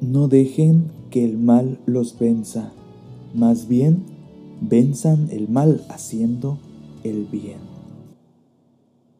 No 0.00 0.28
dejen 0.28 0.90
que 1.10 1.24
el 1.24 1.38
mal 1.38 1.78
los 1.86 2.18
venza, 2.18 2.72
más 3.34 3.68
bien 3.68 4.02
venzan 4.60 5.28
el 5.30 5.48
mal 5.48 5.82
haciendo 5.88 6.58
el 7.04 7.26
bien. 7.26 7.58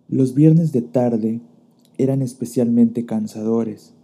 Los 0.09 0.35
viernes 0.35 0.73
de 0.73 0.83
tarde 0.83 1.41
eran 1.97 2.23
especialmente 2.23 3.07
cansadores, 3.07 3.95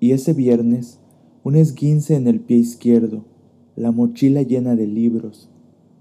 y 0.00 0.12
ese 0.12 0.32
viernes 0.32 0.98
un 1.42 1.56
esguince 1.56 2.16
en 2.16 2.26
el 2.26 2.40
pie 2.40 2.58
izquierdo, 2.58 3.24
la 3.76 3.92
mochila 3.92 4.42
llena 4.42 4.76
de 4.76 4.86
libros, 4.86 5.48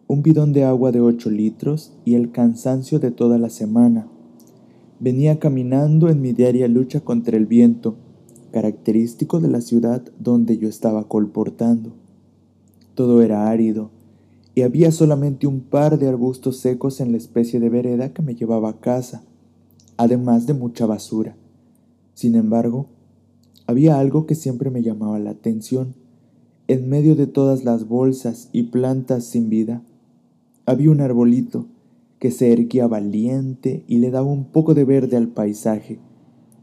un 0.08 0.24
bidón 0.24 0.54
de 0.54 0.64
agua 0.64 0.92
de 0.92 1.02
8 1.02 1.30
litros 1.30 1.94
y 2.04 2.16
el 2.16 2.32
cansancio 2.32 3.00
de 3.00 3.12
toda 3.12 3.38
la 3.38 3.50
semana. 3.50 4.08
Venía 5.00 5.40
caminando 5.40 6.10
en 6.10 6.20
mi 6.20 6.34
diaria 6.34 6.68
lucha 6.68 7.00
contra 7.00 7.38
el 7.38 7.46
viento, 7.46 7.96
característico 8.50 9.40
de 9.40 9.48
la 9.50 9.62
ciudad 9.62 10.04
donde 10.20 10.58
yo 10.58 10.68
estaba 10.68 11.08
colportando. 11.08 11.92
Todo 12.96 13.22
era 13.22 13.50
árido, 13.50 13.92
y 14.56 14.64
había 14.64 14.92
solamente 14.92 15.48
un 15.48 15.62
par 15.62 16.00
de 16.00 16.08
arbustos 16.08 16.58
secos 16.58 17.00
en 17.00 17.12
la 17.12 17.18
especie 17.18 17.60
de 17.60 17.70
vereda 17.70 18.14
que 18.14 18.22
me 18.22 18.36
llevaba 18.36 18.70
a 18.70 18.80
casa, 18.80 19.24
además 19.98 20.48
de 20.48 20.54
mucha 20.54 20.86
basura. 20.86 21.38
Sin 22.14 22.36
embargo, 22.36 22.88
había 23.68 24.00
algo 24.00 24.26
que 24.26 24.36
siempre 24.36 24.70
me 24.70 24.82
llamaba 24.82 25.20
la 25.20 25.30
atención. 25.30 25.94
En 26.68 26.90
medio 26.90 27.16
de 27.16 27.28
todas 27.28 27.64
las 27.64 27.88
bolsas 27.88 28.50
y 28.52 28.64
plantas 28.64 29.24
sin 29.24 29.50
vida, 29.50 29.82
había 30.66 30.92
un 30.92 31.02
arbolito 31.02 31.68
que 32.20 32.32
se 32.32 32.52
erguía 32.52 32.88
valiente 32.88 33.84
y 33.88 34.00
le 34.00 34.12
daba 34.12 34.28
un 34.28 34.46
poco 34.46 34.74
de 34.74 34.84
verde 34.84 35.18
al 35.18 35.30
paisaje. 35.30 36.00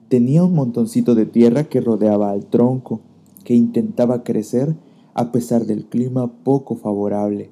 Tenía 0.08 0.44
un 0.44 0.54
montoncito 0.54 1.14
de 1.14 1.26
tierra 1.26 1.64
que 1.64 1.80
rodeaba 1.80 2.30
al 2.30 2.46
tronco, 2.46 3.00
que 3.44 3.54
intentaba 3.54 4.22
crecer 4.22 4.76
a 5.14 5.32
pesar 5.32 5.66
del 5.66 5.86
clima 5.86 6.44
poco 6.44 6.76
favorable. 6.76 7.50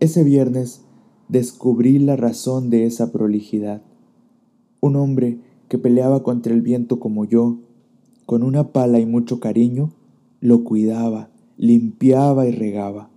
Ese 0.00 0.24
viernes 0.24 0.82
descubrí 1.28 1.98
la 1.98 2.16
razón 2.16 2.70
de 2.70 2.86
esa 2.86 3.12
prolijidad. 3.12 3.82
Un 4.80 4.96
hombre 4.96 5.40
que 5.68 5.78
peleaba 5.78 6.22
contra 6.22 6.54
el 6.54 6.62
viento 6.62 7.00
como 7.00 7.24
yo, 7.24 7.58
con 8.24 8.42
una 8.42 8.72
pala 8.72 9.00
y 9.00 9.06
mucho 9.06 9.40
cariño, 9.40 9.92
lo 10.40 10.64
cuidaba, 10.64 11.30
limpiaba 11.56 12.46
y 12.46 12.52
regaba. 12.52 13.10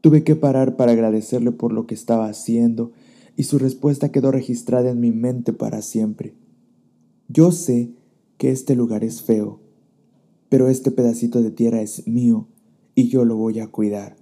Tuve 0.00 0.24
que 0.24 0.36
parar 0.36 0.76
para 0.76 0.92
agradecerle 0.92 1.52
por 1.52 1.72
lo 1.72 1.86
que 1.86 1.94
estaba 1.94 2.26
haciendo 2.26 2.92
y 3.36 3.42
su 3.44 3.58
respuesta 3.58 4.10
quedó 4.10 4.30
registrada 4.30 4.90
en 4.90 5.00
mi 5.00 5.12
mente 5.12 5.52
para 5.52 5.82
siempre. 5.82 6.34
Yo 7.32 7.52
sé 7.52 7.92
que 8.38 8.50
este 8.50 8.74
lugar 8.74 9.04
es 9.04 9.22
feo, 9.22 9.60
pero 10.48 10.68
este 10.68 10.90
pedacito 10.90 11.40
de 11.42 11.52
tierra 11.52 11.80
es 11.80 12.08
mío 12.08 12.48
y 12.96 13.06
yo 13.08 13.24
lo 13.24 13.36
voy 13.36 13.60
a 13.60 13.68
cuidar. 13.68 14.16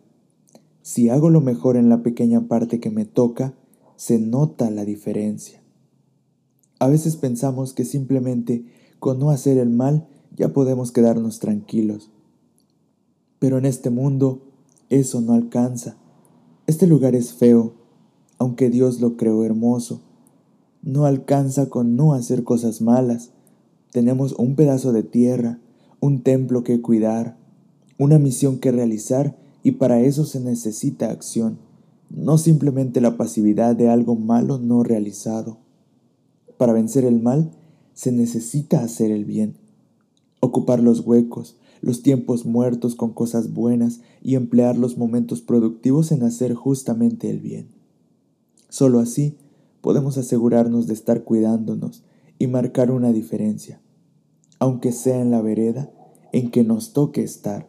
Si 0.82 1.08
hago 1.08 1.30
lo 1.30 1.40
mejor 1.40 1.78
en 1.78 1.88
la 1.88 2.02
pequeña 2.02 2.48
parte 2.48 2.80
que 2.80 2.90
me 2.90 3.06
toca, 3.06 3.54
se 3.96 4.18
nota 4.18 4.70
la 4.70 4.84
diferencia. 4.84 5.62
A 6.80 6.88
veces 6.88 7.16
pensamos 7.16 7.72
que 7.72 7.86
simplemente 7.86 8.66
con 8.98 9.18
no 9.18 9.30
hacer 9.30 9.56
el 9.56 9.70
mal 9.70 10.06
ya 10.36 10.52
podemos 10.52 10.92
quedarnos 10.92 11.38
tranquilos. 11.38 12.10
Pero 13.38 13.56
en 13.56 13.64
este 13.64 13.88
mundo 13.88 14.42
eso 14.90 15.22
no 15.22 15.32
alcanza. 15.32 15.96
Este 16.66 16.86
lugar 16.86 17.14
es 17.14 17.32
feo, 17.32 17.72
aunque 18.36 18.68
Dios 18.68 19.00
lo 19.00 19.16
creó 19.16 19.46
hermoso. 19.46 20.02
No 20.82 21.04
alcanza 21.04 21.68
con 21.68 21.96
no 21.96 22.14
hacer 22.14 22.44
cosas 22.44 22.80
malas. 22.80 23.30
Tenemos 23.92 24.32
un 24.32 24.54
pedazo 24.54 24.92
de 24.92 25.02
tierra, 25.02 25.58
un 26.00 26.22
templo 26.22 26.62
que 26.62 26.80
cuidar, 26.80 27.36
una 27.98 28.18
misión 28.18 28.58
que 28.58 28.70
realizar 28.70 29.36
y 29.62 29.72
para 29.72 30.00
eso 30.00 30.24
se 30.24 30.40
necesita 30.40 31.10
acción, 31.10 31.58
no 32.10 32.38
simplemente 32.38 33.00
la 33.00 33.16
pasividad 33.16 33.76
de 33.76 33.88
algo 33.88 34.16
malo 34.16 34.58
no 34.58 34.82
realizado. 34.82 35.58
Para 36.56 36.72
vencer 36.72 37.04
el 37.04 37.20
mal 37.20 37.50
se 37.94 38.12
necesita 38.12 38.82
hacer 38.82 39.10
el 39.10 39.24
bien, 39.24 39.56
ocupar 40.40 40.80
los 40.80 41.00
huecos, 41.00 41.56
los 41.80 42.02
tiempos 42.02 42.46
muertos 42.46 42.94
con 42.94 43.12
cosas 43.12 43.52
buenas 43.52 44.00
y 44.22 44.36
emplear 44.36 44.76
los 44.76 44.96
momentos 44.96 45.42
productivos 45.42 46.12
en 46.12 46.22
hacer 46.22 46.54
justamente 46.54 47.30
el 47.30 47.40
bien. 47.40 47.68
Solo 48.68 49.00
así 49.00 49.36
podemos 49.80 50.18
asegurarnos 50.18 50.86
de 50.86 50.94
estar 50.94 51.24
cuidándonos 51.24 52.04
y 52.38 52.46
marcar 52.46 52.90
una 52.90 53.12
diferencia, 53.12 53.80
aunque 54.58 54.92
sea 54.92 55.20
en 55.20 55.30
la 55.30 55.42
vereda 55.42 55.90
en 56.32 56.50
que 56.50 56.64
nos 56.64 56.92
toque 56.92 57.22
estar. 57.22 57.68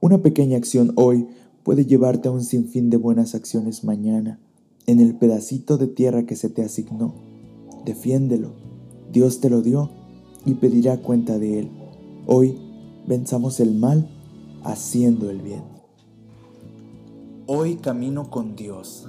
Una 0.00 0.18
pequeña 0.18 0.56
acción 0.56 0.92
hoy 0.96 1.28
puede 1.62 1.84
llevarte 1.84 2.28
a 2.28 2.32
un 2.32 2.42
sinfín 2.42 2.90
de 2.90 2.96
buenas 2.96 3.34
acciones 3.34 3.84
mañana, 3.84 4.40
en 4.86 5.00
el 5.00 5.14
pedacito 5.16 5.76
de 5.78 5.86
tierra 5.86 6.24
que 6.24 6.36
se 6.36 6.48
te 6.48 6.62
asignó. 6.62 7.14
Defiéndelo, 7.84 8.54
Dios 9.12 9.40
te 9.40 9.50
lo 9.50 9.62
dio 9.62 9.90
y 10.44 10.54
pedirá 10.54 10.98
cuenta 10.98 11.38
de 11.38 11.60
él. 11.60 11.70
Hoy 12.26 12.58
venzamos 13.06 13.60
el 13.60 13.74
mal 13.74 14.08
haciendo 14.64 15.30
el 15.30 15.42
bien. 15.42 15.62
Hoy 17.46 17.76
camino 17.76 18.30
con 18.30 18.56
Dios, 18.56 19.08